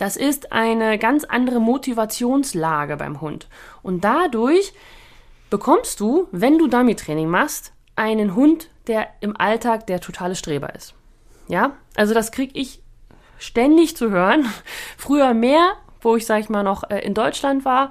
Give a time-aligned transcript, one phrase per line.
[0.00, 3.48] Das ist eine ganz andere Motivationslage beim Hund.
[3.82, 4.72] Und dadurch
[5.50, 10.94] bekommst du, wenn du Dummy-Training machst, einen Hund, der im Alltag der totale Streber ist.
[11.48, 12.80] Ja, also das kriege ich
[13.38, 14.46] ständig zu hören.
[14.96, 17.90] Früher mehr, wo ich, sag ich mal, noch äh, in Deutschland war,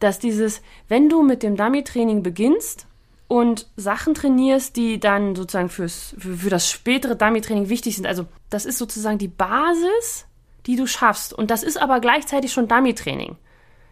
[0.00, 2.88] dass dieses, wenn du mit dem Dummy-Training beginnst
[3.28, 8.26] und Sachen trainierst, die dann sozusagen fürs, für, für das spätere Dummy-Training wichtig sind, also
[8.50, 10.26] das ist sozusagen die Basis,
[10.66, 11.32] die du schaffst.
[11.32, 13.36] Und das ist aber gleichzeitig schon Dummy-Training.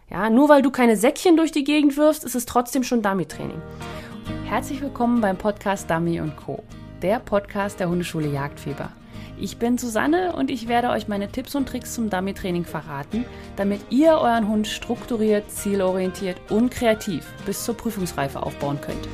[0.09, 3.61] Ja, nur weil du keine Säckchen durch die Gegend wirfst, ist es trotzdem schon Dummy-Training.
[4.45, 6.63] Herzlich willkommen beim Podcast Dummy Co.,
[7.01, 8.91] der Podcast der Hundeschule Jagdfieber.
[9.37, 13.25] Ich bin Susanne und ich werde euch meine Tipps und Tricks zum Dummy-Training verraten,
[13.57, 19.07] damit ihr euren Hund strukturiert, zielorientiert und kreativ bis zur Prüfungsreife aufbauen könnt.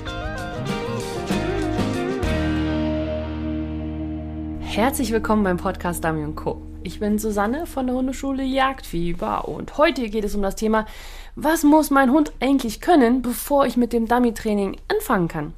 [4.61, 6.70] Herzlich willkommen beim Podcast Dummy Co.
[6.83, 10.87] Ich bin Susanne von der Hundeschule Jagdfieber und heute geht es um das Thema,
[11.35, 15.53] was muss mein Hund eigentlich können, bevor ich mit dem Dummy-Training anfangen kann?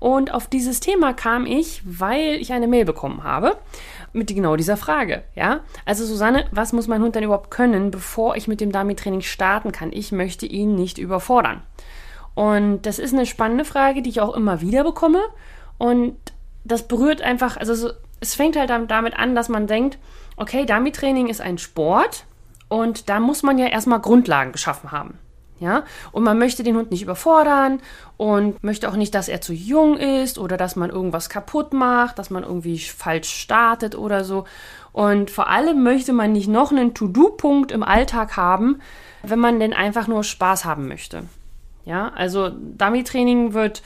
[0.00, 3.56] Und auf dieses Thema kam ich, weil ich eine Mail bekommen habe
[4.12, 5.60] mit genau dieser Frage, ja?
[5.84, 9.70] Also Susanne, was muss mein Hund denn überhaupt können, bevor ich mit dem Dummy-Training starten
[9.70, 9.92] kann?
[9.92, 11.62] Ich möchte ihn nicht überfordern.
[12.34, 15.22] Und das ist eine spannende Frage, die ich auch immer wieder bekomme.
[15.78, 16.16] Und
[16.64, 19.98] das berührt einfach, also es fängt halt damit an, dass man denkt,
[20.36, 22.24] okay, Dummy-Training ist ein Sport
[22.68, 25.18] und da muss man ja erstmal Grundlagen geschaffen haben.
[25.58, 27.80] Ja, und man möchte den Hund nicht überfordern
[28.18, 32.18] und möchte auch nicht, dass er zu jung ist oder dass man irgendwas kaputt macht,
[32.18, 34.44] dass man irgendwie falsch startet oder so.
[34.92, 38.80] Und vor allem möchte man nicht noch einen To-Do-Punkt im Alltag haben,
[39.22, 41.22] wenn man denn einfach nur Spaß haben möchte.
[41.86, 43.82] Ja, also Dummy-Training wird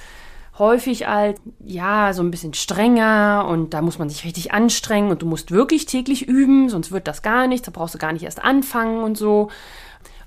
[0.60, 5.22] häufig als, ja, so ein bisschen strenger und da muss man sich richtig anstrengen und
[5.22, 8.22] du musst wirklich täglich üben, sonst wird das gar nichts, da brauchst du gar nicht
[8.22, 9.50] erst anfangen und so.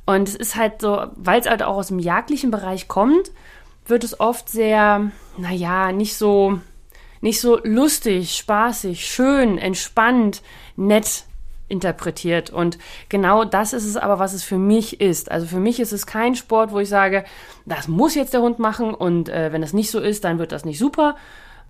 [0.06, 3.32] Und es ist halt so, weil es halt auch aus dem jagdlichen Bereich kommt,
[3.86, 6.60] wird es oft sehr, naja, nicht so,
[7.22, 10.42] nicht so lustig, spaßig, schön, entspannt,
[10.76, 11.24] nett
[11.74, 12.52] interpretiert.
[12.52, 12.78] Und
[13.10, 15.30] genau das ist es aber, was es für mich ist.
[15.30, 17.26] Also für mich ist es kein Sport, wo ich sage,
[17.66, 20.54] das muss jetzt der Hund machen und äh, wenn das nicht so ist, dann wird
[20.54, 21.16] das nicht super.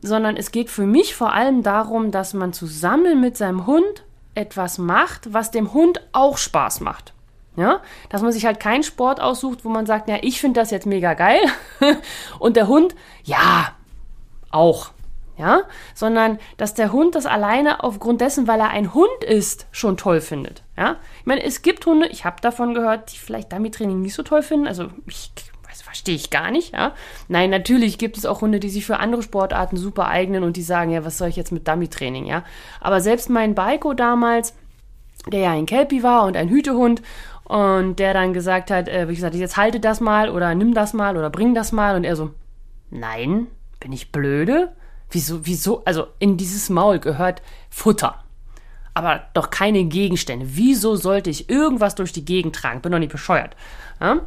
[0.01, 4.03] Sondern es geht für mich vor allem darum, dass man zusammen mit seinem Hund
[4.35, 7.13] etwas macht, was dem Hund auch Spaß macht.
[7.55, 10.71] Ja, dass man sich halt keinen Sport aussucht, wo man sagt, ja, ich finde das
[10.71, 11.39] jetzt mega geil
[12.39, 13.73] und der Hund, ja,
[14.49, 14.91] auch.
[15.35, 15.63] Ja,
[15.95, 20.21] sondern dass der Hund das alleine aufgrund dessen, weil er ein Hund ist, schon toll
[20.21, 20.63] findet.
[20.77, 24.21] Ja, ich meine, es gibt Hunde, ich habe davon gehört, die vielleicht Dummy-Training nicht so
[24.21, 24.67] toll finden.
[24.67, 25.31] Also ich
[25.93, 26.73] verstehe ich gar nicht.
[26.73, 26.93] Ja,
[27.27, 30.63] nein, natürlich gibt es auch Hunde, die sich für andere Sportarten super eignen und die
[30.63, 32.25] sagen, ja, was soll ich jetzt mit Dummy-Training?
[32.25, 32.43] Ja,
[32.81, 34.55] aber selbst mein Baiko damals,
[35.27, 37.01] der ja ein Kelpie war und ein Hütehund
[37.43, 40.93] und der dann gesagt hat, äh, wie gesagt, jetzt halte das mal oder nimm das
[40.93, 41.95] mal oder bring das mal.
[41.95, 42.31] Und er so,
[42.89, 43.47] nein,
[43.79, 44.73] bin ich blöde?
[45.13, 45.83] Wieso, wieso?
[45.85, 48.15] Also in dieses Maul gehört Futter.
[48.95, 50.47] Aber doch keine Gegenstände.
[50.49, 52.81] Wieso sollte ich irgendwas durch die Gegend tragen?
[52.81, 53.55] Bin doch nicht bescheuert.
[54.01, 54.21] Ja?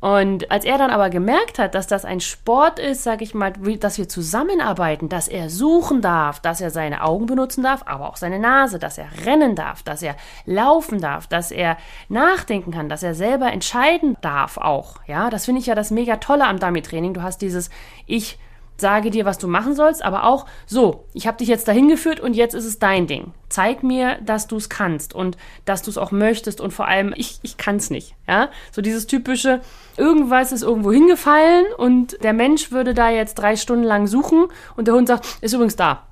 [0.00, 3.52] Und als er dann aber gemerkt hat, dass das ein Sport ist, sag ich mal,
[3.52, 8.16] dass wir zusammenarbeiten, dass er suchen darf, dass er seine Augen benutzen darf, aber auch
[8.16, 11.76] seine Nase, dass er rennen darf, dass er laufen darf, dass er
[12.08, 14.96] nachdenken kann, dass er selber entscheiden darf auch.
[15.06, 17.12] Ja, das finde ich ja das mega tolle am Dummy-Training.
[17.12, 17.68] Du hast dieses
[18.06, 18.38] Ich
[18.80, 22.20] sage dir, was du machen sollst, aber auch so, ich habe dich jetzt dahin geführt
[22.20, 23.32] und jetzt ist es dein Ding.
[23.48, 27.12] Zeig mir, dass du es kannst und dass du es auch möchtest und vor allem,
[27.16, 28.14] ich, ich kann es nicht.
[28.26, 28.48] Ja?
[28.72, 29.60] So dieses typische,
[29.96, 34.46] irgendwas ist irgendwo hingefallen und der Mensch würde da jetzt drei Stunden lang suchen
[34.76, 36.06] und der Hund sagt, ist übrigens da.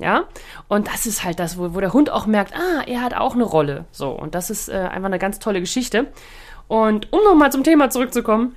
[0.00, 0.24] Ja,
[0.66, 3.34] und das ist halt das, wo, wo der Hund auch merkt, ah, er hat auch
[3.34, 3.84] eine Rolle.
[3.92, 6.06] So, und das ist äh, einfach eine ganz tolle Geschichte.
[6.68, 8.56] Und um nochmal zum Thema zurückzukommen,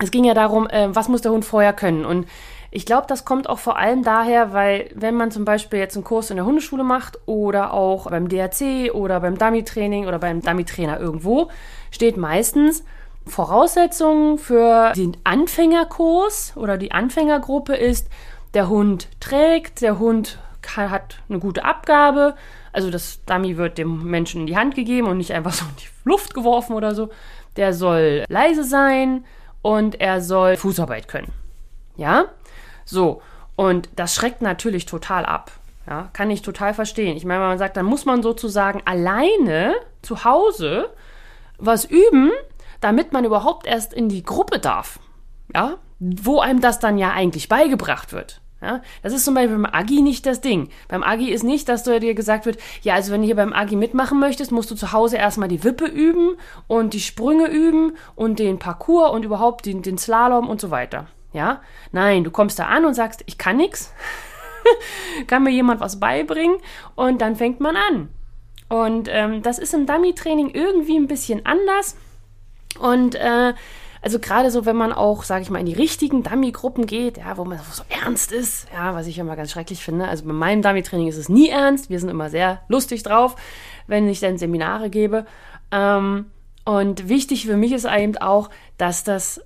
[0.00, 2.04] es ging ja darum, äh, was muss der Hund vorher können.
[2.04, 2.26] Und
[2.74, 6.04] ich glaube, das kommt auch vor allem daher, weil wenn man zum Beispiel jetzt einen
[6.04, 10.98] Kurs in der Hundeschule macht oder auch beim DRC oder beim Dummy-Training oder beim Dummy-Trainer
[10.98, 11.50] irgendwo,
[11.90, 12.82] steht meistens
[13.26, 18.08] Voraussetzungen für den Anfängerkurs oder die Anfängergruppe ist,
[18.54, 20.38] der Hund trägt, der Hund
[20.74, 22.34] hat eine gute Abgabe,
[22.72, 25.76] also das Dummy wird dem Menschen in die Hand gegeben und nicht einfach so in
[25.76, 27.10] die Luft geworfen oder so.
[27.56, 29.24] Der soll leise sein
[29.60, 31.32] und er soll Fußarbeit können.
[31.96, 32.24] Ja?
[32.84, 33.22] So,
[33.56, 35.52] und das schreckt natürlich total ab.
[35.86, 37.16] Ja, kann ich total verstehen.
[37.16, 40.90] Ich meine, wenn man sagt, dann muss man sozusagen alleine zu Hause
[41.58, 42.30] was üben,
[42.80, 45.00] damit man überhaupt erst in die Gruppe darf.
[45.54, 48.40] Ja, wo einem das dann ja eigentlich beigebracht wird.
[48.60, 50.68] Ja, das ist zum Beispiel beim Agi nicht das Ding.
[50.86, 53.52] Beim Agi ist nicht, dass du dir gesagt wird, ja, also wenn du hier beim
[53.52, 56.36] Agi mitmachen möchtest, musst du zu Hause erstmal die Wippe üben
[56.68, 61.06] und die Sprünge üben und den Parcours und überhaupt den, den Slalom und so weiter.
[61.32, 61.62] Ja?
[61.92, 63.92] Nein, du kommst da an und sagst, ich kann nix.
[65.26, 66.56] kann mir jemand was beibringen?
[66.94, 68.08] Und dann fängt man an.
[68.68, 71.96] Und ähm, das ist im Dummy-Training irgendwie ein bisschen anders.
[72.78, 73.52] Und äh,
[74.00, 77.36] also gerade so, wenn man auch, sage ich mal, in die richtigen Dummy-Gruppen geht, ja,
[77.36, 80.08] wo man so ernst ist, ja, was ich immer ganz schrecklich finde.
[80.08, 81.88] Also bei meinem Dummy-Training ist es nie ernst.
[81.88, 83.36] Wir sind immer sehr lustig drauf,
[83.86, 85.24] wenn ich dann Seminare gebe.
[85.70, 86.26] Ähm,
[86.64, 89.40] und wichtig für mich ist eben auch, dass das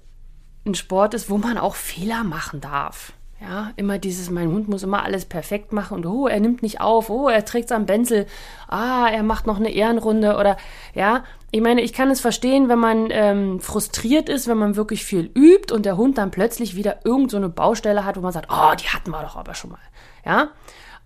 [0.67, 3.13] ein Sport ist, wo man auch Fehler machen darf.
[3.41, 6.81] Ja, immer dieses, mein Hund muss immer alles perfekt machen und oh, er nimmt nicht
[6.81, 8.27] auf, oh, er trägt am Benzel,
[8.67, 10.57] ah, er macht noch eine Ehrenrunde oder
[10.95, 15.05] ja, ich meine, ich kann es verstehen, wenn man ähm, frustriert ist, wenn man wirklich
[15.05, 18.33] viel übt und der Hund dann plötzlich wieder irgend so eine Baustelle hat, wo man
[18.33, 19.81] sagt, oh, die hatten wir doch aber schon mal.
[20.25, 20.49] Ja,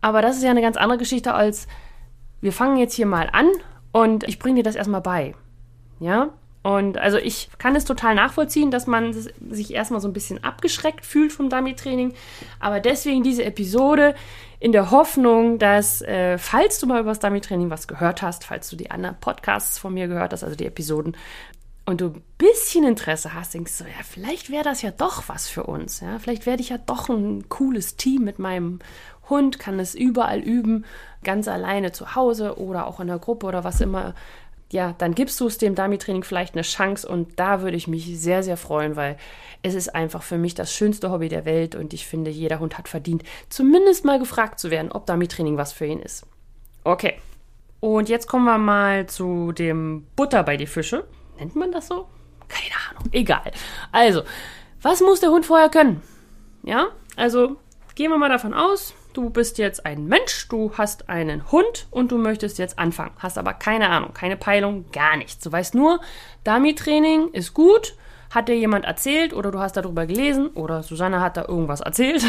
[0.01, 1.67] aber das ist ja eine ganz andere Geschichte als,
[2.41, 3.49] wir fangen jetzt hier mal an
[3.91, 5.35] und ich bringe dir das erstmal bei.
[5.99, 6.31] Ja,
[6.63, 11.07] und also ich kann es total nachvollziehen, dass man sich erstmal so ein bisschen abgeschreckt
[11.07, 12.13] fühlt vom Dummy-Training.
[12.59, 14.15] Aber deswegen diese Episode
[14.59, 18.69] in der Hoffnung, dass, äh, falls du mal über das Dummy-Training was gehört hast, falls
[18.69, 21.17] du die anderen Podcasts von mir gehört hast, also die Episoden,
[21.87, 25.49] und du ein bisschen Interesse hast, denkst du, ja, vielleicht wäre das ja doch was
[25.49, 26.01] für uns.
[26.01, 26.19] Ja?
[26.19, 28.81] Vielleicht werde ich ja doch ein cooles Team mit meinem
[29.29, 30.85] Hund, kann es überall üben,
[31.25, 34.15] ganz alleine zu Hause oder auch in der Gruppe oder was immer
[34.73, 38.19] ja, dann gibst du es dem Dummy-Training vielleicht eine Chance und da würde ich mich
[38.21, 39.17] sehr, sehr freuen, weil
[39.63, 42.79] es ist einfach für mich das schönste Hobby der Welt und ich finde, jeder Hund
[42.79, 46.27] hat verdient, zumindest mal gefragt zu werden, ob Dummy-Training was für ihn ist.
[46.85, 47.15] Okay.
[47.81, 51.05] Und jetzt kommen wir mal zu dem Butter bei die Fische.
[51.39, 52.07] Nennt man das so?
[52.49, 53.09] Keine Ahnung.
[53.13, 53.51] Egal.
[53.91, 54.23] Also,
[54.83, 56.03] was muss der Hund vorher können?
[56.63, 57.57] Ja, also
[58.01, 62.11] gehen wir mal davon aus, du bist jetzt ein Mensch, du hast einen Hund und
[62.11, 63.11] du möchtest jetzt anfangen.
[63.19, 65.45] Hast aber keine Ahnung, keine Peilung, gar nichts.
[65.45, 66.01] Du weißt nur,
[66.45, 67.95] Dummy-Training ist gut,
[68.31, 72.25] hat dir jemand erzählt oder du hast darüber gelesen oder Susanne hat da irgendwas erzählt.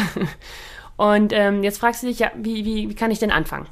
[0.98, 3.66] Und ähm, jetzt fragst du dich, ja, wie, wie, wie kann ich denn anfangen?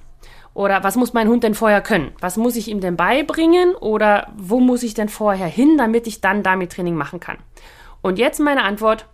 [0.54, 2.12] Oder was muss mein Hund denn vorher können?
[2.20, 3.74] Was muss ich ihm denn beibringen?
[3.74, 7.36] Oder wo muss ich denn vorher hin, damit ich dann Dummy-Training machen kann?
[8.00, 9.04] Und jetzt meine Antwort,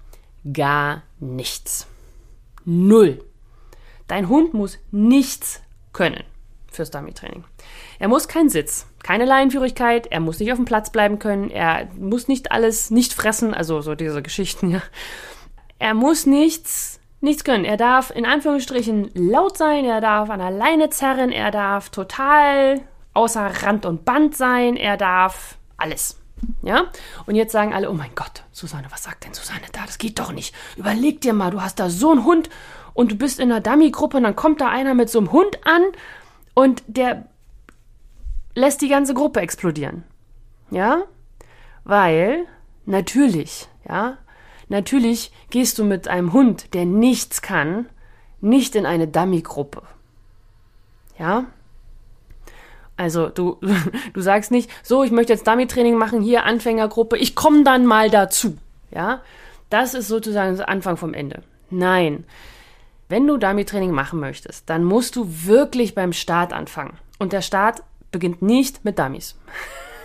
[0.53, 1.89] gar nichts.
[2.67, 3.25] Null.
[4.09, 6.25] Dein Hund muss nichts können
[6.71, 7.45] fürs Dummy-Training.
[7.99, 11.89] Er muss keinen Sitz, keine Leinenführigkeit, er muss nicht auf dem Platz bleiben können, er
[11.97, 14.83] muss nicht alles nicht fressen, also so diese Geschichten, ja.
[15.79, 17.65] Er muss nichts, nichts können.
[17.65, 22.81] Er darf in Anführungsstrichen laut sein, er darf an der Leine zerren, er darf total
[23.15, 26.19] außer Rand und Band sein, er darf alles.
[26.63, 26.87] Ja?
[27.27, 29.87] Und jetzt sagen alle, oh mein Gott, Susanne, was sagt denn Susanne da?
[29.87, 30.55] Das geht doch nicht.
[30.77, 32.51] Überleg dir mal, du hast da so einen Hund
[32.95, 35.59] und du bist in einer Dummy-Gruppe und dann kommt da einer mit so einem Hund
[35.67, 35.83] an
[36.55, 37.27] und der
[38.55, 40.05] lässt die ganze Gruppe explodieren.
[40.71, 41.03] Ja?
[41.85, 42.47] Weil,
[42.85, 44.19] natürlich, ja,
[44.69, 47.89] natürlich gehst du mit einem Hund, der nichts kann,
[48.41, 49.83] nicht in eine Dummy-Gruppe.
[51.19, 51.47] Ja?
[52.97, 53.59] Also du,
[54.15, 58.11] du sagst nicht, so, ich möchte jetzt Dummy-Training machen, hier Anfängergruppe, ich komme dann mal
[58.11, 58.57] dazu.
[58.91, 59.23] Ja?
[59.71, 61.43] Das ist sozusagen der Anfang vom Ende.
[61.71, 62.25] Nein,
[63.09, 66.95] wenn du Dummy-Training machen möchtest, dann musst du wirklich beim Start anfangen.
[67.19, 69.37] Und der Start beginnt nicht mit Dummies.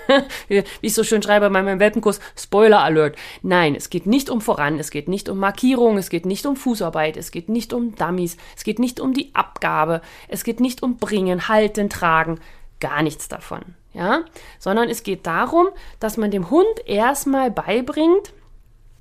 [0.48, 3.16] Wie ich so schön schreibe bei meinem Welpenkurs, Spoiler Alert.
[3.42, 6.56] Nein, es geht nicht um voran, es geht nicht um Markierung, es geht nicht um
[6.56, 10.84] Fußarbeit, es geht nicht um Dummies, es geht nicht um die Abgabe, es geht nicht
[10.84, 12.40] um Bringen, Halten, Tragen,
[12.82, 13.62] gar nichts davon.
[13.94, 14.24] Ja,
[14.60, 15.68] sondern es geht darum,
[16.00, 18.34] dass man dem Hund erstmal beibringt,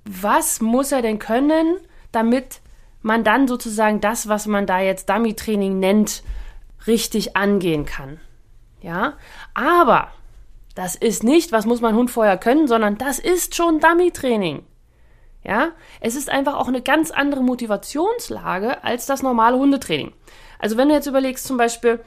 [0.05, 1.77] was muss er denn können,
[2.11, 2.61] damit
[3.03, 6.23] man dann sozusagen das, was man da jetzt Dummy-Training nennt,
[6.87, 8.21] richtig angehen kann.
[8.83, 9.15] Ja,
[9.55, 10.11] aber
[10.75, 14.65] das ist nicht, was muss mein Hund vorher können, sondern das ist schon Dummy-Training.
[15.43, 15.71] Ja,
[16.01, 20.13] es ist einfach auch eine ganz andere Motivationslage als das normale Hundetraining.
[20.59, 22.01] Also wenn du jetzt überlegst, zum Beispiel,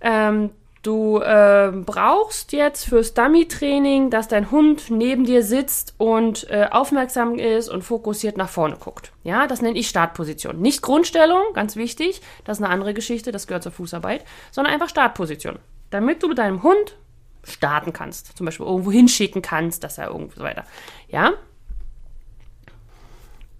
[0.00, 0.50] ähm,
[0.82, 7.38] Du äh, brauchst jetzt fürs Dummy-Training, dass dein Hund neben dir sitzt und äh, aufmerksam
[7.38, 9.12] ist und fokussiert nach vorne guckt.
[9.22, 10.60] Ja, das nenne ich Startposition.
[10.60, 14.88] Nicht Grundstellung, ganz wichtig, das ist eine andere Geschichte, das gehört zur Fußarbeit, sondern einfach
[14.88, 15.60] Startposition.
[15.90, 16.96] Damit du mit deinem Hund
[17.44, 18.36] starten kannst.
[18.36, 20.64] Zum Beispiel irgendwo hinschicken kannst, dass er irgendwo so weiter.
[21.08, 21.32] Ja?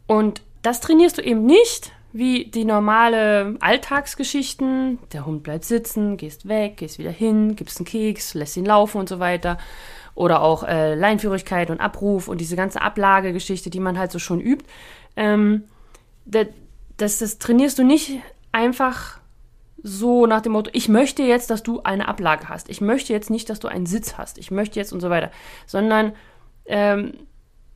[0.06, 4.98] Und das trainierst du eben nicht, wie die normale Alltagsgeschichten.
[5.12, 8.98] Der Hund bleibt sitzen, gehst weg, gehst wieder hin, gibst einen Keks, lässt ihn laufen
[8.98, 9.58] und so weiter.
[10.14, 14.40] Oder auch äh, Leinführigkeit und Abruf und diese ganze Ablagegeschichte, die man halt so schon
[14.40, 14.66] übt.
[15.16, 15.64] Ähm,
[16.26, 16.48] das,
[16.98, 18.20] das, das trainierst du nicht
[18.52, 19.18] einfach
[19.82, 22.68] so nach dem Motto, ich möchte jetzt, dass du eine Ablage hast.
[22.68, 24.38] Ich möchte jetzt nicht, dass du einen Sitz hast.
[24.38, 25.30] Ich möchte jetzt und so weiter.
[25.66, 26.12] Sondern
[26.66, 27.14] ähm,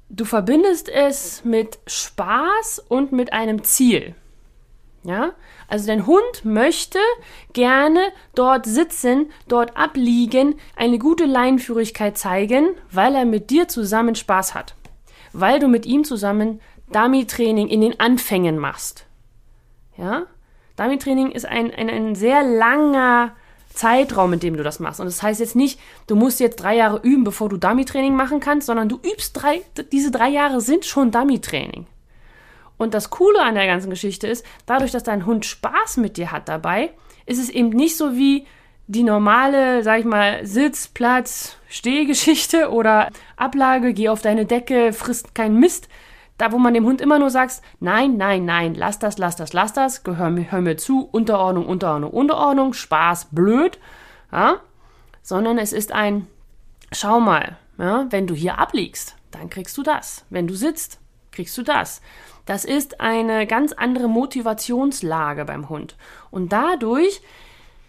[0.08, 4.14] du verbindest es mit Spaß und mit einem Ziel.
[5.06, 5.32] Ja?
[5.68, 6.98] Also dein Hund möchte
[7.52, 8.00] gerne
[8.34, 14.74] dort sitzen, dort abliegen, eine gute Leinenführigkeit zeigen, weil er mit dir zusammen Spaß hat.
[15.32, 16.60] Weil du mit ihm zusammen
[16.92, 19.06] Dummy-Training in den Anfängen machst.
[19.96, 20.26] Ja?
[20.76, 23.32] Dummy-Training ist ein, ein, ein sehr langer
[23.72, 24.98] Zeitraum, in dem du das machst.
[24.98, 28.40] Und das heißt jetzt nicht, du musst jetzt drei Jahre üben, bevor du Dummy-Training machen
[28.40, 31.86] kannst, sondern du übst drei, diese drei Jahre sind schon Dummy-Training.
[32.78, 36.32] Und das Coole an der ganzen Geschichte ist, dadurch, dass dein Hund Spaß mit dir
[36.32, 36.90] hat dabei,
[37.24, 38.46] ist es eben nicht so wie
[38.86, 45.34] die normale, sag ich mal, Sitz, Platz, Stehgeschichte oder Ablage, geh auf deine Decke, frisst
[45.34, 45.88] keinen Mist,
[46.38, 49.54] da, wo man dem Hund immer nur sagt, nein, nein, nein, lass das, lass das,
[49.54, 53.78] lass das, gehör mir, hör mir zu, Unterordnung, Unterordnung, Unterordnung, Spaß, blöd,
[54.30, 54.60] ja,
[55.22, 56.26] sondern es ist ein,
[56.92, 60.24] schau mal, ja, wenn du hier abliegst, dann kriegst du das.
[60.30, 60.98] Wenn du sitzt,
[61.30, 62.00] kriegst du das.
[62.46, 65.96] Das ist eine ganz andere Motivationslage beim Hund.
[66.30, 67.20] Und dadurch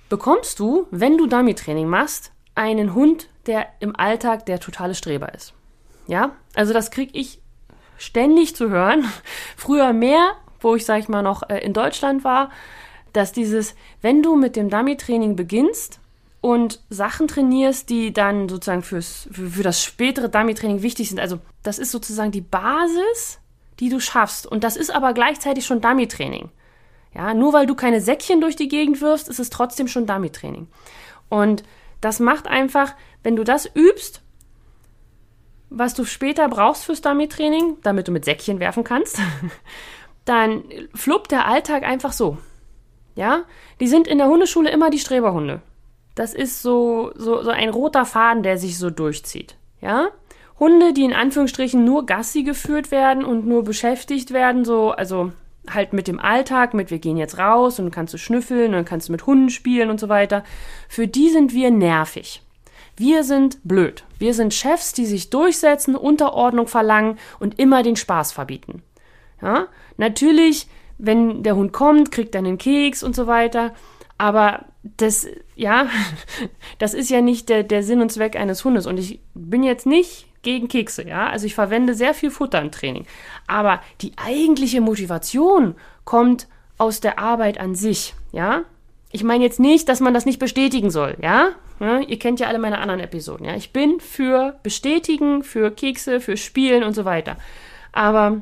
[0.09, 5.53] bekommst du, wenn du Dummy-Training machst, einen Hund, der im Alltag der totale Streber ist.
[6.07, 7.39] Ja, also das krieg ich
[7.97, 9.05] ständig zu hören.
[9.57, 12.49] Früher mehr, wo ich, sag ich mal, noch äh, in Deutschland war,
[13.13, 15.99] dass dieses, wenn du mit dem Dummy-Training beginnst
[16.41, 21.39] und Sachen trainierst, die dann sozusagen fürs, für, für das spätere Dummy-Training wichtig sind, also
[21.63, 23.39] das ist sozusagen die Basis,
[23.79, 24.47] die du schaffst.
[24.47, 26.49] Und das ist aber gleichzeitig schon Dummy-Training.
[27.13, 30.67] Ja, nur weil du keine Säckchen durch die Gegend wirfst, ist es trotzdem schon Dummy-Training.
[31.29, 31.63] Und
[32.01, 32.93] das macht einfach,
[33.23, 34.21] wenn du das übst
[35.69, 39.19] was du später brauchst fürs Dummy-Training, damit du mit Säckchen werfen kannst,
[40.25, 42.37] dann fluppt der Alltag einfach so.
[43.15, 43.43] Ja,
[43.79, 45.61] die sind in der Hundeschule immer die Streberhunde.
[46.15, 49.55] Das ist so, so, so ein roter Faden, der sich so durchzieht.
[49.81, 50.09] Ja,
[50.59, 55.31] Hunde, die in Anführungsstrichen nur Gassi geführt werden und nur beschäftigt werden, so, also
[55.69, 59.09] halt mit dem Alltag, mit wir gehen jetzt raus und kannst du schnüffeln und kannst
[59.09, 60.43] du mit Hunden spielen und so weiter.
[60.89, 62.41] Für die sind wir nervig.
[62.95, 64.03] Wir sind blöd.
[64.17, 68.81] Wir sind Chefs, die sich durchsetzen, Unterordnung verlangen und immer den Spaß verbieten.
[69.41, 69.67] Ja?
[69.97, 73.73] Natürlich, wenn der Hund kommt, kriegt er einen Keks und so weiter.
[74.17, 75.87] Aber das, ja,
[76.79, 78.87] das ist ja nicht der, der Sinn und Zweck eines Hundes.
[78.87, 81.27] Und ich bin jetzt nicht gegen Kekse, ja.
[81.27, 83.05] Also ich verwende sehr viel Futter im Training.
[83.47, 85.75] Aber die eigentliche Motivation
[86.05, 88.61] kommt aus der Arbeit an sich, ja.
[89.11, 91.49] Ich meine jetzt nicht, dass man das nicht bestätigen soll, ja?
[91.81, 91.99] ja?
[91.99, 93.55] Ihr kennt ja alle meine anderen Episoden, ja?
[93.55, 97.35] Ich bin für Bestätigen, für Kekse, für Spielen und so weiter.
[97.91, 98.41] Aber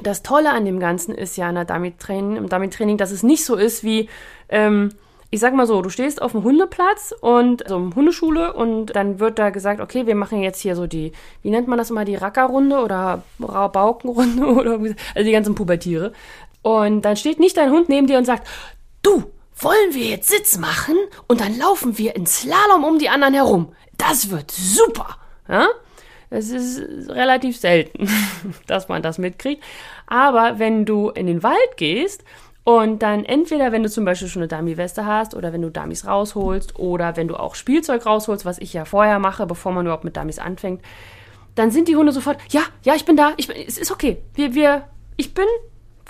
[0.00, 3.56] das Tolle an dem Ganzen ist ja in Dummy-Training, im Dummy-Training, dass es nicht so
[3.56, 4.08] ist wie,
[4.48, 4.90] ähm,
[5.34, 9.18] ich sag mal so, du stehst auf dem Hundeplatz und so also Hundeschule und dann
[9.18, 12.04] wird da gesagt, okay, wir machen jetzt hier so die, wie nennt man das immer,
[12.04, 16.12] die Rackerrunde oder Baukenrunde oder also die ganzen Pubertiere.
[16.60, 18.46] Und dann steht nicht dein Hund neben dir und sagt,
[19.00, 19.24] du,
[19.56, 20.96] wollen wir jetzt Sitz machen
[21.28, 23.72] und dann laufen wir in Slalom um die anderen herum.
[23.96, 25.16] Das wird super.
[25.48, 25.66] Ja?
[26.28, 28.06] Es ist relativ selten,
[28.66, 29.64] dass man das mitkriegt.
[30.06, 32.22] Aber wenn du in den Wald gehst
[32.64, 36.06] und dann entweder, wenn du zum Beispiel schon eine Dummy-Weste hast oder wenn du Dummies
[36.06, 40.04] rausholst oder wenn du auch Spielzeug rausholst, was ich ja vorher mache, bevor man überhaupt
[40.04, 40.82] mit Dummies anfängt,
[41.54, 44.22] dann sind die Hunde sofort, ja, ja, ich bin da, ich bin, es ist okay.
[44.34, 44.84] Wir, wir,
[45.16, 45.46] ich bin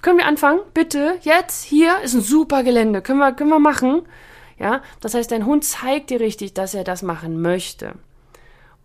[0.02, 0.60] können wir anfangen?
[0.74, 3.02] Bitte, jetzt, hier ist ein super Gelände.
[3.02, 4.02] Können wir, können wir machen?
[4.58, 7.94] Ja, das heißt, dein Hund zeigt dir richtig, dass er das machen möchte.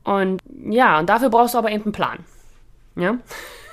[0.03, 2.19] Und ja, und dafür brauchst du aber eben einen Plan.
[2.95, 3.17] Ja?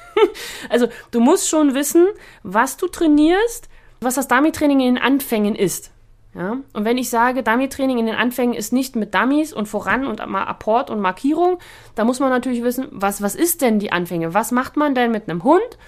[0.70, 2.06] also, du musst schon wissen,
[2.42, 3.68] was du trainierst,
[4.04, 5.90] was das Dummy-Training in den Anfängen ist.
[6.34, 6.58] Ja?
[6.72, 10.24] Und wenn ich sage, Dummy-Training in den Anfängen ist nicht mit Dummies und voran und
[10.26, 11.58] mal Apport und Markierung,
[11.94, 14.34] da muss man natürlich wissen, was, was ist denn die Anfänge?
[14.34, 15.78] Was macht man denn mit einem Hund?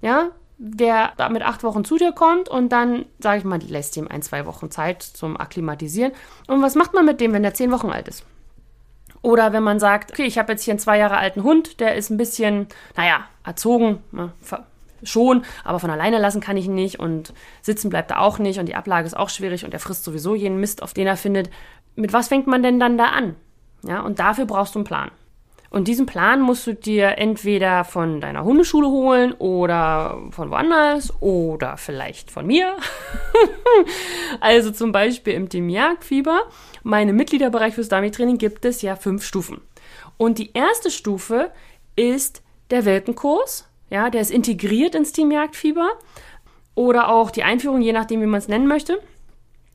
[0.00, 4.06] Ja, der mit acht Wochen zu dir kommt und dann, sage ich mal, lässt ihm
[4.08, 6.12] ein, zwei Wochen Zeit zum Akklimatisieren.
[6.46, 8.24] Und was macht man mit dem, wenn der zehn Wochen alt ist?
[9.22, 11.94] Oder wenn man sagt, okay, ich habe jetzt hier einen zwei Jahre alten Hund, der
[11.96, 12.66] ist ein bisschen,
[12.96, 14.32] naja, erzogen, ne,
[15.02, 18.58] schon, aber von alleine lassen kann ich ihn nicht und sitzen bleibt er auch nicht
[18.58, 21.16] und die Ablage ist auch schwierig und er frisst sowieso jeden Mist, auf den er
[21.16, 21.50] findet.
[21.94, 23.36] Mit was fängt man denn dann da an?
[23.84, 25.10] Ja, und dafür brauchst du einen Plan.
[25.72, 31.78] Und diesen Plan musst du dir entweder von deiner Hundeschule holen oder von woanders oder
[31.78, 32.76] vielleicht von mir.
[34.40, 36.42] also zum Beispiel im Team Jagdfieber,
[36.82, 39.62] meinem Mitgliederbereich fürs Dummy-Training, gibt es ja fünf Stufen.
[40.18, 41.50] Und die erste Stufe
[41.96, 43.66] ist der Welpenkurs.
[43.92, 45.90] Ja, der ist integriert ins Team Jagdfieber.
[46.74, 48.98] oder auch die Einführung, je nachdem, wie man es nennen möchte.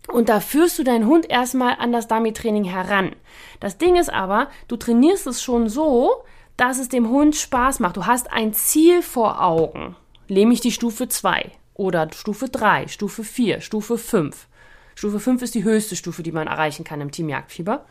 [0.08, 3.12] Und da führst du deinen Hund erstmal an das Dummy-Training heran.
[3.60, 6.24] Das Ding ist aber, du trainierst es schon so,
[6.56, 7.98] dass es dem Hund Spaß macht.
[7.98, 9.96] Du hast ein Ziel vor Augen.
[10.28, 14.48] Nämlich die Stufe 2 oder Stufe 3, Stufe 4, Stufe 5.
[14.96, 17.86] Stufe 5 ist die höchste Stufe, die man erreichen kann im Team Jagdfieber.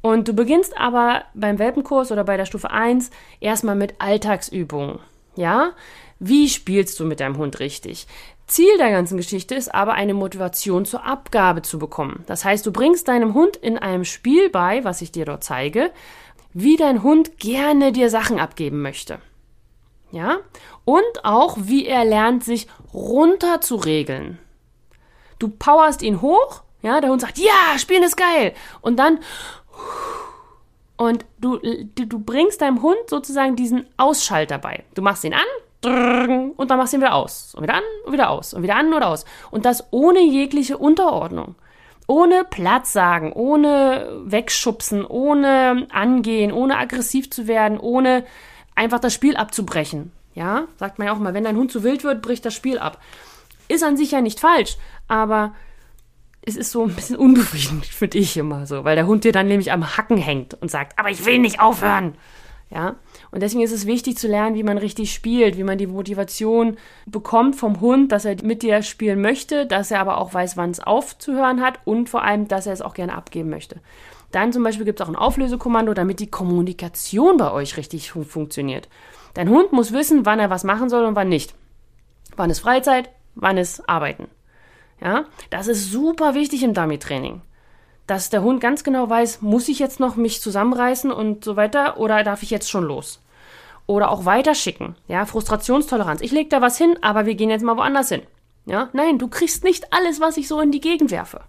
[0.00, 4.98] Und du beginnst aber beim Welpenkurs oder bei der Stufe 1 erstmal mit Alltagsübungen.
[5.40, 5.72] Ja?
[6.18, 8.06] Wie spielst du mit deinem Hund richtig?
[8.46, 12.24] Ziel der ganzen Geschichte ist aber eine Motivation zur Abgabe zu bekommen.
[12.26, 15.92] Das heißt, du bringst deinem Hund in einem Spiel bei, was ich dir dort zeige,
[16.52, 19.18] wie dein Hund gerne dir Sachen abgeben möchte.
[20.12, 20.38] Ja?
[20.84, 24.38] Und auch, wie er lernt, sich runter zu regeln.
[25.38, 28.52] Du powerst ihn hoch, ja, der Hund sagt, ja, spielen ist geil.
[28.82, 29.20] Und dann,
[31.00, 31.58] und du,
[31.94, 34.84] du, bringst deinem Hund sozusagen diesen Ausschalter bei.
[34.94, 37.54] Du machst ihn an, und dann machst du ihn wieder aus.
[37.54, 38.52] Und wieder an und wieder aus.
[38.52, 39.24] Und wieder an oder aus.
[39.50, 41.54] Und das ohne jegliche Unterordnung.
[42.06, 48.26] Ohne Platz sagen, ohne wegschubsen, ohne angehen, ohne aggressiv zu werden, ohne
[48.74, 50.12] einfach das Spiel abzubrechen.
[50.34, 52.78] Ja, sagt man ja auch mal, wenn dein Hund zu wild wird, bricht das Spiel
[52.78, 53.00] ab.
[53.68, 54.76] Ist an sich ja nicht falsch,
[55.08, 55.54] aber
[56.42, 59.48] es ist so ein bisschen unbefriedigend, finde ich immer so, weil der Hund dir dann
[59.48, 62.14] nämlich am Hacken hängt und sagt, aber ich will nicht aufhören.
[62.72, 62.94] Ja,
[63.32, 66.76] und deswegen ist es wichtig zu lernen, wie man richtig spielt, wie man die Motivation
[67.04, 70.70] bekommt vom Hund, dass er mit dir spielen möchte, dass er aber auch weiß, wann
[70.70, 73.80] es aufzuhören hat und vor allem, dass er es auch gerne abgeben möchte.
[74.30, 78.24] Dann zum Beispiel gibt es auch ein Auflösekommando, damit die Kommunikation bei euch richtig fun
[78.24, 78.88] funktioniert.
[79.34, 81.54] Dein Hund muss wissen, wann er was machen soll und wann nicht.
[82.36, 84.28] Wann ist Freizeit, wann ist Arbeiten.
[85.02, 87.42] Ja, das ist super wichtig im Dummy-Training
[88.10, 91.96] dass der Hund ganz genau weiß, muss ich jetzt noch mich zusammenreißen und so weiter
[91.98, 93.20] oder darf ich jetzt schon los?
[93.86, 96.20] Oder auch weiterschicken, ja, Frustrationstoleranz.
[96.20, 98.22] Ich lege da was hin, aber wir gehen jetzt mal woanders hin.
[98.66, 101.42] Ja, nein, du kriegst nicht alles, was ich so in die Gegend werfe.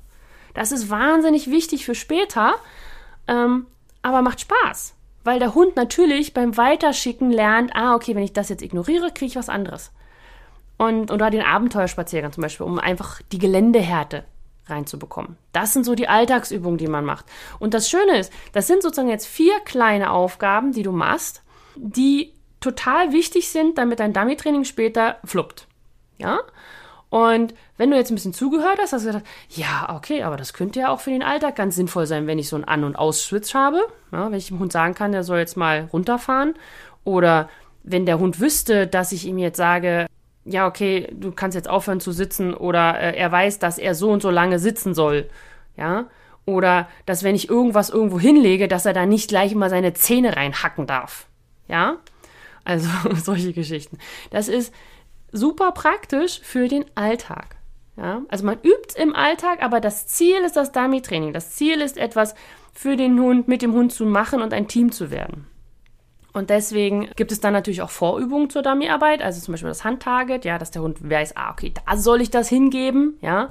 [0.54, 2.54] Das ist wahnsinnig wichtig für später,
[3.28, 3.66] ähm,
[4.04, 4.94] aber macht Spaß.
[5.24, 9.32] Weil der Hund natürlich beim Weiterschicken lernt, ah, okay, wenn ich das jetzt ignoriere, kriege
[9.32, 9.92] ich was anderes.
[10.82, 14.24] Und, oder den Abenteuerspaziergang zum Beispiel, um einfach die Geländehärte
[14.66, 15.38] reinzubekommen.
[15.54, 17.26] Das sind so die Alltagsübungen, die man macht.
[17.60, 21.44] Und das Schöne ist, das sind sozusagen jetzt vier kleine Aufgaben, die du machst,
[21.76, 25.68] die total wichtig sind, damit dein Dummy-Training später fluppt.
[26.18, 26.40] Ja?
[27.12, 30.52] Und wenn du jetzt ein bisschen zugehört hast, hast du gedacht, ja, okay, aber das
[30.52, 32.96] könnte ja auch für den Alltag ganz sinnvoll sein, wenn ich so einen An- und
[32.96, 33.82] Aus-Switch habe.
[34.12, 36.56] Ja, wenn ich dem Hund sagen kann, der soll jetzt mal runterfahren.
[37.04, 37.50] Oder
[37.84, 40.08] wenn der Hund wüsste, dass ich ihm jetzt sage,
[40.46, 44.10] ja, okay, du kannst jetzt aufhören zu sitzen oder äh, er weiß, dass er so
[44.10, 45.30] und so lange sitzen soll,
[45.78, 46.08] ja,
[46.46, 50.36] oder dass wenn ich irgendwas irgendwo hinlege, dass er da nicht gleich immer seine Zähne
[50.36, 51.28] reinhacken darf,
[51.68, 51.98] ja,
[52.64, 52.90] also
[53.24, 53.98] solche Geschichten.
[54.32, 54.74] Das ist
[55.32, 57.56] super praktisch für den Alltag.
[57.98, 58.22] Ja?
[58.30, 61.34] Also man übt im Alltag, aber das Ziel ist das Dummy-Training.
[61.34, 62.36] Das Ziel ist etwas
[62.74, 65.48] für den Hund, mit dem Hund zu machen und ein Team zu werden.
[66.34, 70.46] Und deswegen gibt es dann natürlich auch Vorübungen zur Dummyarbeit, also zum Beispiel das Handtarget,
[70.46, 73.50] ja, dass der Hund weiß, ah, okay, da soll ich das hingeben, ja.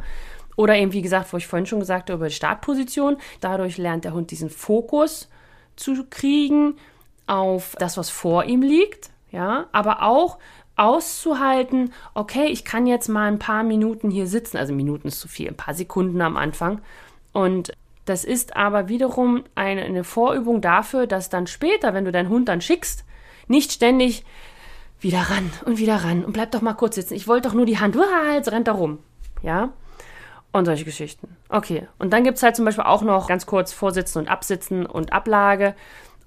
[0.57, 3.17] Oder eben, wie gesagt, wo ich vorhin schon gesagt habe, über die Startposition.
[3.41, 5.29] Dadurch lernt der Hund diesen Fokus
[5.77, 6.75] zu kriegen
[7.27, 10.39] auf das, was vor ihm liegt, ja, aber auch
[10.77, 15.29] auszuhalten, okay, ich kann jetzt mal ein paar Minuten hier sitzen, also Minuten ist zu
[15.29, 16.81] viel, ein paar Sekunden am Anfang
[17.33, 17.73] und
[18.11, 22.49] das ist aber wiederum eine, eine Vorübung dafür, dass dann später, wenn du deinen Hund
[22.49, 23.05] dann schickst,
[23.47, 24.25] nicht ständig
[25.01, 27.15] wieder ran und wieder ran und bleib doch mal kurz sitzen.
[27.15, 28.99] Ich wollte doch nur die Hand, Uah, jetzt rennt da rum.
[29.43, 29.71] Ja?
[30.53, 31.37] Und solche Geschichten.
[31.49, 31.87] Okay.
[31.99, 35.13] Und dann gibt es halt zum Beispiel auch noch ganz kurz Vorsitzen und Absitzen und
[35.13, 35.75] Ablage.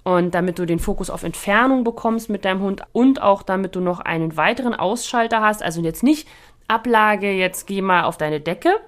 [0.02, 3.80] Und damit du den Fokus auf Entfernung bekommst mit deinem Hund und auch damit du
[3.80, 5.62] noch einen weiteren Ausschalter hast.
[5.62, 6.26] Also jetzt nicht
[6.66, 8.80] Ablage, jetzt geh mal auf deine Decke,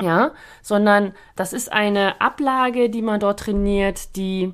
[0.00, 4.52] ja, sondern das ist eine Ablage, die man dort trainiert, die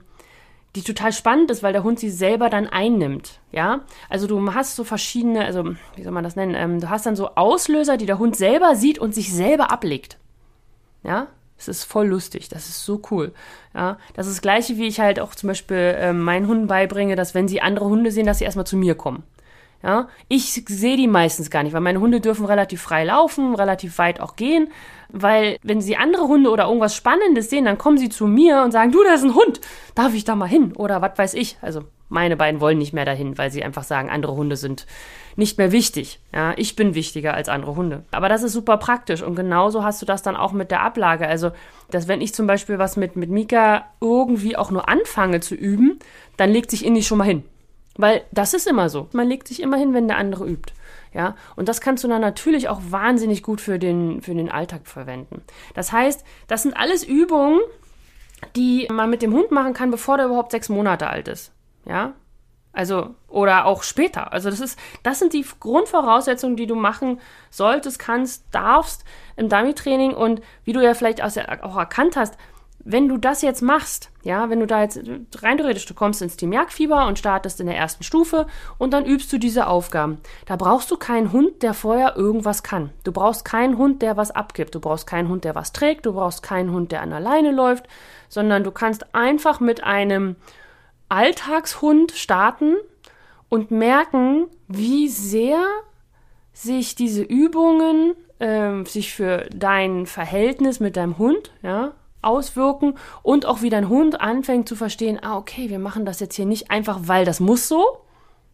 [0.76, 3.80] die total spannend ist, weil der Hund sie selber dann einnimmt, ja.
[4.08, 6.54] Also du hast so verschiedene, also wie soll man das nennen?
[6.54, 10.18] Ähm, du hast dann so Auslöser, die der Hund selber sieht und sich selber ablegt,
[11.02, 11.26] ja.
[11.58, 13.32] Es ist voll lustig, das ist so cool,
[13.74, 13.98] ja.
[14.14, 17.34] Das ist das Gleiche, wie ich halt auch zum Beispiel ähm, meinen Hunden beibringe, dass
[17.34, 19.24] wenn sie andere Hunde sehen, dass sie erstmal zu mir kommen.
[19.82, 23.96] Ja, ich sehe die meistens gar nicht, weil meine Hunde dürfen relativ frei laufen, relativ
[23.96, 24.68] weit auch gehen,
[25.12, 28.72] weil wenn sie andere Hunde oder irgendwas Spannendes sehen, dann kommen sie zu mir und
[28.72, 29.60] sagen, du, da ist ein Hund,
[29.94, 30.72] darf ich da mal hin?
[30.76, 31.56] Oder was weiß ich.
[31.62, 34.86] Also meine beiden wollen nicht mehr dahin, weil sie einfach sagen, andere Hunde sind
[35.36, 36.18] nicht mehr wichtig.
[36.34, 38.04] Ja, ich bin wichtiger als andere Hunde.
[38.10, 41.26] Aber das ist super praktisch und genauso hast du das dann auch mit der Ablage.
[41.26, 41.52] Also,
[41.90, 46.00] dass wenn ich zum Beispiel was mit, mit Mika irgendwie auch nur anfange zu üben,
[46.36, 47.44] dann legt sich Indy schon mal hin
[48.00, 49.08] Weil das ist immer so.
[49.12, 50.72] Man legt sich immer hin, wenn der andere übt.
[51.12, 54.86] Ja, und das kannst du dann natürlich auch wahnsinnig gut für den, für den Alltag
[54.86, 55.42] verwenden.
[55.74, 57.58] Das heißt, das sind alles Übungen,
[58.54, 61.52] die man mit dem Hund machen kann, bevor der überhaupt sechs Monate alt ist.
[61.84, 62.14] Ja,
[62.72, 64.32] also, oder auch später.
[64.32, 69.04] Also, das ist, das sind die Grundvoraussetzungen, die du machen solltest, kannst, darfst
[69.36, 72.38] im Dummy-Training und wie du ja vielleicht auch erkannt hast,
[72.84, 75.00] wenn du das jetzt machst, ja, wenn du da jetzt
[75.42, 78.46] rein theoretisch, du kommst ins Team Jagdfieber und startest in der ersten Stufe
[78.78, 80.18] und dann übst du diese Aufgaben.
[80.46, 82.90] Da brauchst du keinen Hund, der vorher irgendwas kann.
[83.04, 84.74] Du brauchst keinen Hund, der was abgibt.
[84.74, 86.06] Du brauchst keinen Hund, der was trägt.
[86.06, 87.86] Du brauchst keinen Hund, der an der Leine läuft,
[88.28, 90.36] sondern du kannst einfach mit einem
[91.08, 92.76] Alltagshund starten
[93.48, 95.64] und merken, wie sehr
[96.52, 103.62] sich diese Übungen äh, sich für dein Verhältnis mit deinem Hund, ja, auswirken und auch
[103.62, 107.00] wie dein Hund anfängt zu verstehen, ah, okay, wir machen das jetzt hier nicht einfach,
[107.02, 108.02] weil das muss so.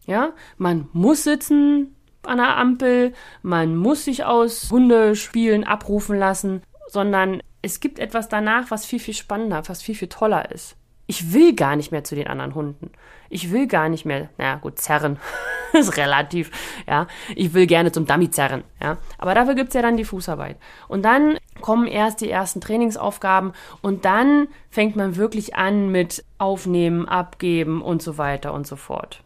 [0.05, 7.41] Ja, man muss sitzen an der Ampel, man muss sich aus Hundespielen abrufen lassen, sondern
[7.61, 10.75] es gibt etwas danach, was viel, viel spannender, was viel, viel toller ist.
[11.07, 12.91] Ich will gar nicht mehr zu den anderen Hunden.
[13.29, 15.19] Ich will gar nicht mehr, naja, gut, zerren.
[15.73, 16.51] ist relativ,
[16.87, 17.07] ja.
[17.35, 18.97] Ich will gerne zum Dummy zerren, ja.
[19.17, 20.57] Aber dafür gibt's ja dann die Fußarbeit.
[20.87, 27.07] Und dann kommen erst die ersten Trainingsaufgaben und dann fängt man wirklich an mit Aufnehmen,
[27.07, 29.23] Abgeben und so weiter und so fort.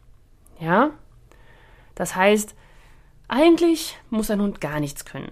[0.59, 0.91] Ja?
[1.95, 2.55] Das heißt,
[3.27, 5.31] eigentlich muss ein Hund gar nichts können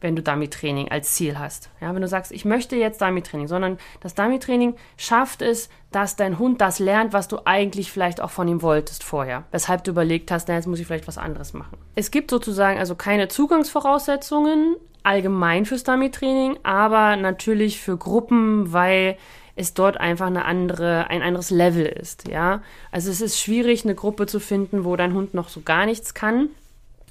[0.00, 1.70] wenn du Dummy-Training als Ziel hast.
[1.80, 6.38] Ja, wenn du sagst, ich möchte jetzt Dummy-Training, sondern das Dummy-Training schafft es, dass dein
[6.38, 9.44] Hund das lernt, was du eigentlich vielleicht auch von ihm wolltest vorher.
[9.50, 11.76] Weshalb du überlegt hast, na, jetzt muss ich vielleicht was anderes machen.
[11.94, 19.16] Es gibt sozusagen also keine Zugangsvoraussetzungen allgemein fürs Dummy-Training, aber natürlich für Gruppen, weil
[19.56, 22.62] es dort einfach eine andere, ein anderes Level ist, ja.
[22.92, 26.14] Also es ist schwierig, eine Gruppe zu finden, wo dein Hund noch so gar nichts
[26.14, 26.48] kann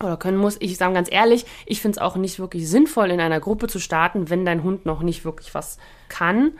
[0.02, 0.58] oder können muss.
[0.60, 3.80] Ich sage ganz ehrlich, ich finde es auch nicht wirklich sinnvoll, in einer Gruppe zu
[3.80, 6.52] starten, wenn dein Hund noch nicht wirklich was kann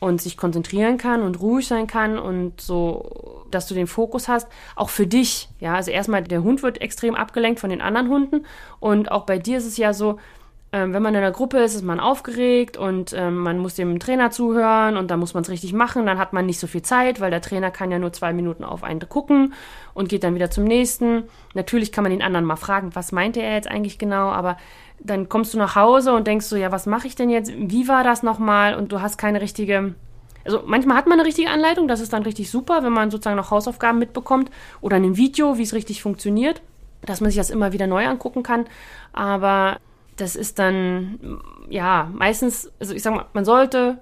[0.00, 4.48] und sich konzentrieren kann und ruhig sein kann und so, dass du den Fokus hast,
[4.76, 5.48] auch für dich.
[5.60, 8.46] Ja, also erstmal, der Hund wird extrem abgelenkt von den anderen Hunden
[8.78, 10.18] und auch bei dir ist es ja so,
[10.70, 13.98] ähm, wenn man in einer Gruppe ist, ist man aufgeregt und ähm, man muss dem
[13.98, 16.04] Trainer zuhören und dann muss man es richtig machen.
[16.04, 18.64] Dann hat man nicht so viel Zeit, weil der Trainer kann ja nur zwei Minuten
[18.64, 19.54] auf einen gucken
[19.94, 21.24] und geht dann wieder zum nächsten.
[21.54, 24.58] Natürlich kann man den anderen mal fragen, was meinte er jetzt eigentlich genau, aber
[25.00, 27.50] dann kommst du nach Hause und denkst so, ja, was mache ich denn jetzt?
[27.56, 28.74] Wie war das nochmal?
[28.74, 29.94] Und du hast keine richtige.
[30.44, 33.36] Also manchmal hat man eine richtige Anleitung, das ist dann richtig super, wenn man sozusagen
[33.36, 34.50] noch Hausaufgaben mitbekommt
[34.80, 36.62] oder ein Video, wie es richtig funktioniert,
[37.02, 38.66] dass man sich das immer wieder neu angucken kann.
[39.12, 39.78] Aber
[40.20, 43.98] das ist dann, ja, meistens, also ich sag mal, man sollte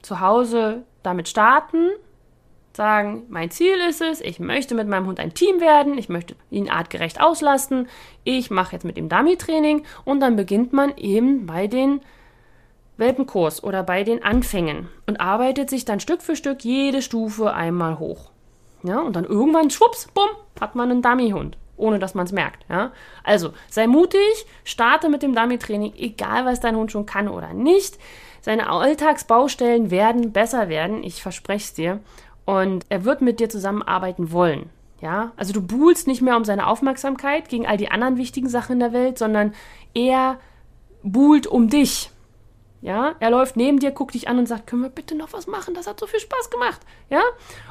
[0.00, 1.90] zu Hause damit starten,
[2.74, 6.34] sagen, mein Ziel ist es, ich möchte mit meinem Hund ein Team werden, ich möchte
[6.50, 7.88] ihn artgerecht auslasten,
[8.24, 12.00] ich mache jetzt mit ihm Dummy-Training und dann beginnt man eben bei den
[12.96, 17.98] Welpenkurs oder bei den Anfängen und arbeitet sich dann Stück für Stück jede Stufe einmal
[17.98, 18.30] hoch.
[18.82, 22.64] Ja, und dann irgendwann, schwupps, bumm, hat man einen Dummy-Hund ohne dass man es merkt.
[22.70, 22.92] Ja?
[23.24, 27.98] Also sei mutig, starte mit dem Dummy-Training, egal was dein Hund schon kann oder nicht.
[28.40, 32.00] Seine Alltagsbaustellen werden besser werden, ich verspreche es dir.
[32.44, 34.70] Und er wird mit dir zusammenarbeiten wollen.
[35.00, 38.74] Ja, also du buhlst nicht mehr um seine Aufmerksamkeit gegen all die anderen wichtigen Sachen
[38.74, 39.52] in der Welt, sondern
[39.94, 40.38] er
[41.02, 42.10] buhlt um dich.
[42.82, 45.46] Ja, er läuft neben dir, guckt dich an und sagt, können wir bitte noch was
[45.46, 45.74] machen?
[45.74, 46.80] Das hat so viel Spaß gemacht.
[47.10, 47.22] Ja,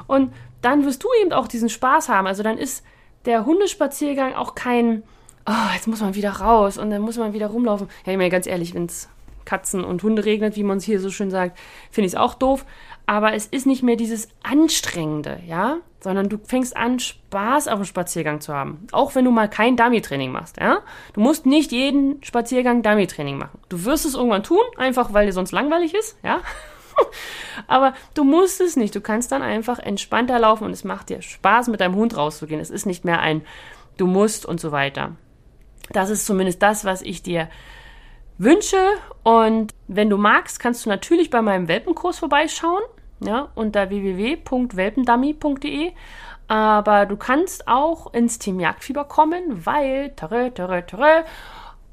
[0.06, 2.26] und dann wirst du eben auch diesen Spaß haben.
[2.26, 2.82] Also dann ist
[3.24, 5.02] der Hundespaziergang auch kein,
[5.46, 7.88] oh, jetzt muss man wieder raus und dann muss man wieder rumlaufen.
[8.04, 9.08] Ja, ich meine, ganz ehrlich, wenn es
[9.44, 11.58] Katzen und Hunde regnet, wie man es hier so schön sagt,
[11.90, 12.64] finde ich es auch doof.
[13.06, 17.84] Aber es ist nicht mehr dieses Anstrengende, ja, sondern du fängst an, Spaß auf dem
[17.84, 18.86] Spaziergang zu haben.
[18.92, 20.78] Auch wenn du mal kein Dummy-Training machst, ja.
[21.12, 23.58] Du musst nicht jeden Spaziergang Dummy-Training machen.
[23.68, 26.40] Du wirst es irgendwann tun, einfach weil dir sonst langweilig ist, ja.
[27.66, 28.94] Aber du musst es nicht.
[28.94, 32.60] Du kannst dann einfach entspannter laufen und es macht dir Spaß, mit deinem Hund rauszugehen.
[32.60, 33.42] Es ist nicht mehr ein
[33.96, 35.12] Du musst und so weiter.
[35.90, 37.48] Das ist zumindest das, was ich dir
[38.38, 38.78] wünsche.
[39.22, 42.82] Und wenn du magst, kannst du natürlich bei meinem Welpenkurs vorbeischauen.
[43.20, 45.92] Ja, unter www.welpendummy.de.
[46.48, 51.24] Aber du kannst auch ins Team Jagdfieber kommen, weil, tere, tere, tere,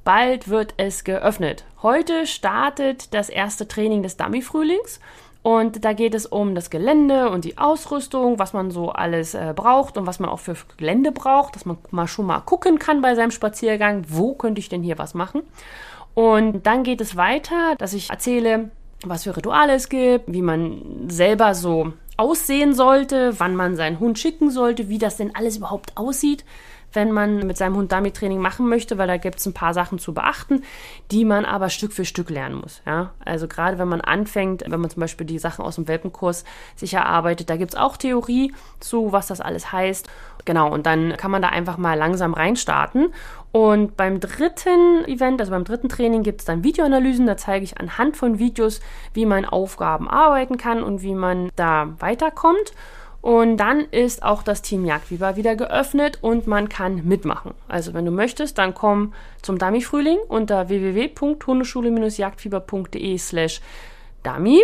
[0.03, 1.65] Bald wird es geöffnet.
[1.81, 4.99] Heute startet das erste Training des Dummy-Frühlings.
[5.41, 9.53] Und da geht es um das Gelände und die Ausrüstung, was man so alles äh,
[9.55, 13.01] braucht und was man auch für Gelände braucht, dass man mal schon mal gucken kann
[13.01, 15.43] bei seinem Spaziergang, wo könnte ich denn hier was machen.
[16.13, 18.71] Und dann geht es weiter, dass ich erzähle,
[19.05, 24.19] was für Rituale es gibt, wie man selber so aussehen sollte, wann man seinen Hund
[24.19, 26.43] schicken sollte, wie das denn alles überhaupt aussieht
[26.93, 29.99] wenn man mit seinem Hund Dummy-Training machen möchte, weil da gibt es ein paar Sachen
[29.99, 30.63] zu beachten,
[31.12, 32.82] die man aber Stück für Stück lernen muss.
[32.86, 33.12] Ja?
[33.23, 36.43] Also gerade wenn man anfängt, wenn man zum Beispiel die Sachen aus dem Welpenkurs
[36.75, 40.10] sich erarbeitet, da gibt es auch Theorie zu, was das alles heißt.
[40.45, 43.13] Genau, und dann kann man da einfach mal langsam reinstarten.
[43.52, 47.28] Und beim dritten Event, also beim dritten Training, gibt es dann Videoanalysen.
[47.28, 48.80] Da zeige ich anhand von Videos,
[49.13, 52.73] wie man Aufgaben arbeiten kann und wie man da weiterkommt.
[53.21, 57.53] Und dann ist auch das Team Jagdfieber wieder geöffnet und man kann mitmachen.
[57.67, 63.60] Also wenn du möchtest, dann komm zum Dummy-Frühling unter www.hundeschule-jagdfieber.de slash
[64.23, 64.63] dummy.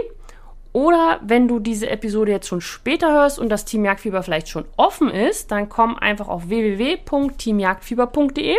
[0.72, 4.66] Oder wenn du diese Episode jetzt schon später hörst und das Team Jagdfieber vielleicht schon
[4.78, 8.58] offen ist, dann komm einfach auf www.teamjagdfieber.de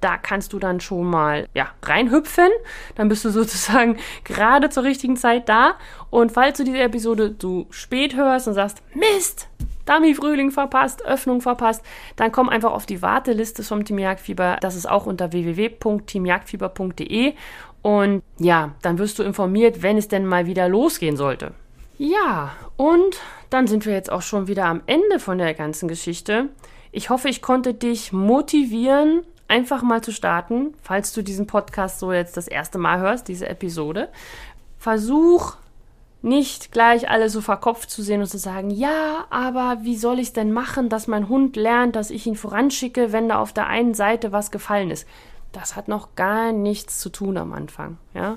[0.00, 2.48] da kannst du dann schon mal ja, reinhüpfen.
[2.94, 5.74] Dann bist du sozusagen gerade zur richtigen Zeit da.
[6.10, 9.48] Und falls du diese Episode zu spät hörst und sagst, Mist,
[9.86, 11.82] Dummy Frühling verpasst, Öffnung verpasst,
[12.16, 14.58] dann komm einfach auf die Warteliste vom Team Jagdfieber.
[14.60, 17.34] Das ist auch unter www.teamjagdfieber.de.
[17.82, 21.52] Und ja, dann wirst du informiert, wenn es denn mal wieder losgehen sollte.
[21.98, 26.48] Ja, und dann sind wir jetzt auch schon wieder am Ende von der ganzen Geschichte.
[26.92, 32.12] Ich hoffe, ich konnte dich motivieren, einfach mal zu starten, falls du diesen Podcast so
[32.12, 34.08] jetzt das erste Mal hörst, diese Episode.
[34.78, 35.56] Versuch
[36.22, 40.28] nicht gleich alles so verkopft zu sehen und zu sagen, ja, aber wie soll ich
[40.28, 43.66] es denn machen, dass mein Hund lernt, dass ich ihn voranschicke, wenn da auf der
[43.66, 45.06] einen Seite was gefallen ist.
[45.52, 48.36] Das hat noch gar nichts zu tun am Anfang, ja.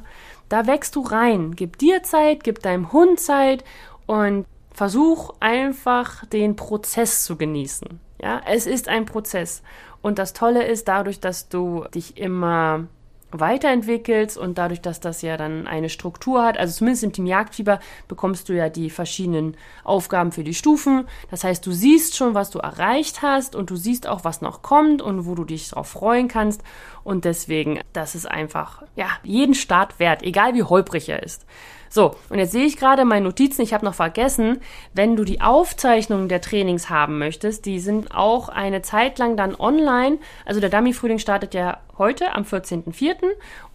[0.49, 1.55] Da wächst du rein.
[1.55, 3.63] Gib dir Zeit, gib deinem Hund Zeit
[4.05, 7.99] und versuch einfach den Prozess zu genießen.
[8.23, 9.63] Ja, es ist ein Prozess
[10.01, 12.87] und das Tolle ist, dadurch, dass du dich immer
[13.31, 17.81] weiterentwickelst und dadurch, dass das ja dann eine Struktur hat, also zumindest im Team Jagdfieber
[18.07, 21.05] bekommst du ja die verschiedenen Aufgaben für die Stufen.
[21.31, 24.61] Das heißt, du siehst schon, was du erreicht hast und du siehst auch, was noch
[24.61, 26.61] kommt und wo du dich darauf freuen kannst.
[27.03, 31.45] Und deswegen, das ist einfach, ja, jeden Start wert, egal wie holprig er ist.
[31.93, 34.61] So, und jetzt sehe ich gerade meine Notizen, ich habe noch vergessen,
[34.95, 39.53] wenn du die Aufzeichnungen der Trainings haben möchtest, die sind auch eine Zeit lang dann
[39.53, 40.17] online.
[40.43, 43.17] Also der Dummy-Frühling startet ja heute am 14.04.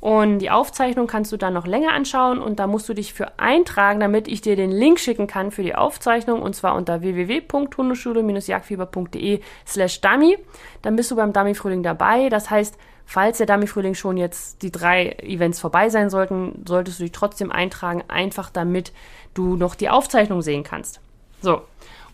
[0.00, 3.38] und die Aufzeichnung kannst du dann noch länger anschauen und da musst du dich für
[3.38, 9.42] eintragen, damit ich dir den Link schicken kann für die Aufzeichnung und zwar unter www.hundeschule-jagdfieber.de
[9.64, 10.36] slash dummy.
[10.82, 12.30] Dann bist du beim Dummy-Frühling dabei.
[12.30, 12.76] Das heißt,
[13.10, 17.50] Falls der Dummy-Frühling schon jetzt die drei Events vorbei sein sollten, solltest du dich trotzdem
[17.50, 18.92] eintragen, einfach damit
[19.32, 21.00] du noch die Aufzeichnung sehen kannst.
[21.40, 21.62] So.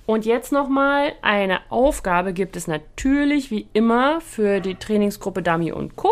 [0.07, 5.96] Und jetzt nochmal eine Aufgabe gibt es natürlich wie immer für die Trainingsgruppe Dummy und
[5.96, 6.11] Co.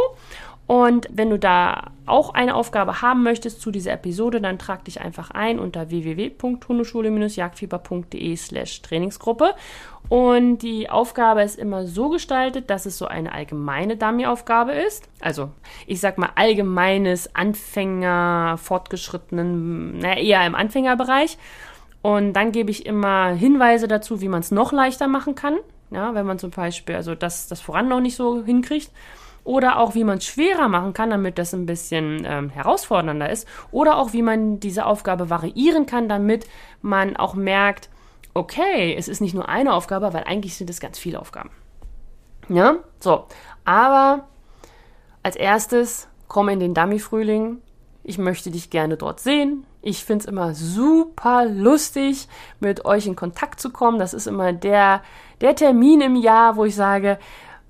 [0.73, 5.03] Und wenn du da auch eine Aufgabe haben möchtest zu dieser Episode, dann trag dich
[5.03, 9.53] einfach ein unter www.hundeschule-jagdfieber.de slash Trainingsgruppe.
[10.09, 15.11] Und die Aufgabe ist immer so gestaltet, dass es so eine allgemeine Dummy-Aufgabe ist.
[15.21, 15.51] Also
[15.87, 21.37] ich sag mal allgemeines Anfänger, fortgeschrittenen, naja, eher im Anfängerbereich.
[22.01, 25.59] Und dann gebe ich immer Hinweise dazu, wie man es noch leichter machen kann.
[25.91, 28.91] Ja, wenn man zum Beispiel, also das, das voran noch nicht so hinkriegt
[29.45, 33.47] oder auch wie man es schwerer machen kann, damit das ein bisschen ähm, herausfordernder ist
[33.71, 36.47] oder auch wie man diese Aufgabe variieren kann, damit
[36.81, 37.89] man auch merkt,
[38.35, 41.51] okay, es ist nicht nur eine Aufgabe, weil eigentlich sind es ganz viele Aufgaben.
[42.49, 43.27] Ja, so,
[43.65, 44.27] aber
[45.23, 47.59] als erstes komm in den Dummy-Frühling.
[48.05, 49.65] Ich möchte dich gerne dort sehen.
[49.83, 52.27] Ich finde es immer super lustig,
[52.59, 53.99] mit euch in Kontakt zu kommen.
[53.99, 55.03] Das ist immer der,
[55.43, 57.19] der Termin im Jahr, wo ich sage,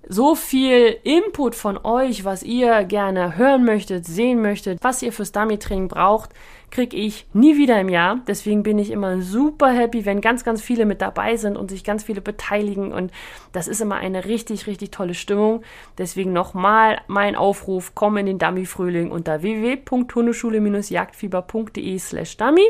[0.08, 5.30] so viel Input von euch, was ihr gerne hören möchtet, sehen möchtet, was ihr fürs
[5.32, 6.30] Dummy-Training braucht,
[6.70, 8.20] kriege ich nie wieder im Jahr.
[8.26, 11.84] Deswegen bin ich immer super happy, wenn ganz, ganz viele mit dabei sind und sich
[11.84, 12.92] ganz viele beteiligen.
[12.92, 13.12] Und
[13.52, 15.62] das ist immer eine richtig, richtig tolle Stimmung.
[15.98, 22.66] Deswegen nochmal mein Aufruf, komm in den Dummy-Frühling unter www.hundeschule-jagdfieber.de slash dummy.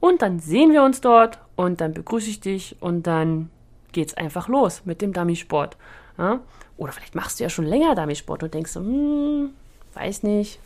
[0.00, 3.50] Und dann sehen wir uns dort und dann begrüße ich dich und dann
[3.92, 5.76] geht's einfach los mit dem Dummy-Sport.
[6.22, 6.40] Ja?
[6.76, 9.50] Oder vielleicht machst du ja schon länger damit Sport und denkst hm,
[9.94, 10.58] weiß nicht.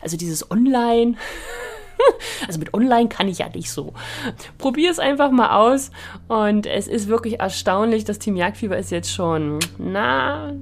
[0.00, 1.16] Also dieses Online.
[2.46, 3.94] Also mit Online kann ich ja nicht so.
[4.58, 5.90] Probier es einfach mal aus.
[6.28, 8.04] Und es ist wirklich erstaunlich.
[8.04, 10.52] Das Team Jagdfieber ist jetzt schon, na,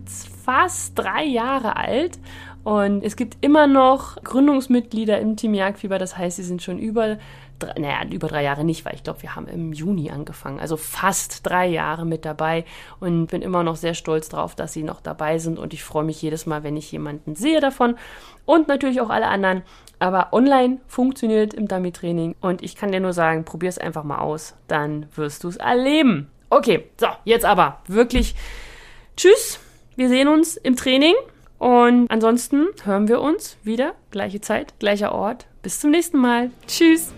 [0.45, 2.19] fast drei Jahre alt.
[2.65, 5.99] Und es gibt immer noch Gründungsmitglieder im Team Jagdfieber.
[5.99, 7.19] Das heißt, sie sind schon über
[7.59, 10.61] drei, naja, über drei Jahre nicht, weil ich glaube, wir haben im Juni angefangen.
[10.61, 12.65] Also fast drei Jahre mit dabei
[13.01, 16.05] und bin immer noch sehr stolz drauf, dass sie noch dabei sind und ich freue
[16.05, 17.97] mich jedes Mal, wenn ich jemanden sehe davon
[18.45, 19.63] und natürlich auch alle anderen.
[19.99, 24.19] Aber online funktioniert im Dummy-Training und ich kann dir nur sagen, probier es einfach mal
[24.19, 26.31] aus, dann wirst du es erleben.
[26.51, 28.35] Okay, so, jetzt aber wirklich
[29.17, 29.59] tschüss.
[29.97, 31.15] Wir sehen uns im Training
[31.63, 35.47] und ansonsten hören wir uns wieder, gleiche Zeit, gleicher Ort.
[35.63, 36.51] Bis zum nächsten Mal.
[36.67, 37.15] Tschüss.